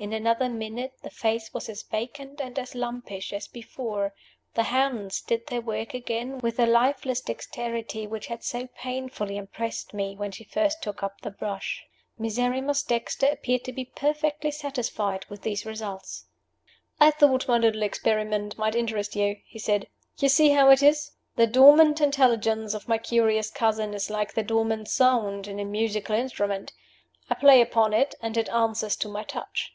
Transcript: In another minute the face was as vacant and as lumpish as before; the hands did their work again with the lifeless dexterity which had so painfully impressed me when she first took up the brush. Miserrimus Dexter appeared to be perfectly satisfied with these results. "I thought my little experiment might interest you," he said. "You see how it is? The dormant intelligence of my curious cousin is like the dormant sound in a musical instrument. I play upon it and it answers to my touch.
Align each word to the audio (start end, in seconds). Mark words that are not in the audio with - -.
In 0.00 0.12
another 0.12 0.48
minute 0.48 0.92
the 1.02 1.10
face 1.10 1.52
was 1.52 1.68
as 1.68 1.82
vacant 1.82 2.40
and 2.40 2.56
as 2.56 2.76
lumpish 2.76 3.32
as 3.32 3.48
before; 3.48 4.14
the 4.54 4.62
hands 4.62 5.20
did 5.20 5.48
their 5.48 5.60
work 5.60 5.92
again 5.92 6.38
with 6.38 6.58
the 6.58 6.66
lifeless 6.66 7.20
dexterity 7.20 8.06
which 8.06 8.28
had 8.28 8.44
so 8.44 8.68
painfully 8.76 9.36
impressed 9.36 9.92
me 9.92 10.14
when 10.14 10.30
she 10.30 10.44
first 10.44 10.80
took 10.84 11.02
up 11.02 11.20
the 11.22 11.32
brush. 11.32 11.84
Miserrimus 12.16 12.84
Dexter 12.84 13.26
appeared 13.26 13.64
to 13.64 13.72
be 13.72 13.86
perfectly 13.86 14.52
satisfied 14.52 15.24
with 15.28 15.42
these 15.42 15.66
results. 15.66 16.26
"I 17.00 17.10
thought 17.10 17.48
my 17.48 17.58
little 17.58 17.82
experiment 17.82 18.56
might 18.56 18.76
interest 18.76 19.16
you," 19.16 19.38
he 19.46 19.58
said. 19.58 19.88
"You 20.20 20.28
see 20.28 20.50
how 20.50 20.70
it 20.70 20.80
is? 20.80 21.10
The 21.34 21.48
dormant 21.48 22.00
intelligence 22.00 22.72
of 22.72 22.86
my 22.86 22.98
curious 22.98 23.50
cousin 23.50 23.94
is 23.94 24.10
like 24.10 24.34
the 24.34 24.44
dormant 24.44 24.86
sound 24.86 25.48
in 25.48 25.58
a 25.58 25.64
musical 25.64 26.14
instrument. 26.14 26.72
I 27.28 27.34
play 27.34 27.60
upon 27.60 27.92
it 27.92 28.14
and 28.22 28.36
it 28.36 28.48
answers 28.50 28.94
to 28.94 29.08
my 29.08 29.24
touch. 29.24 29.74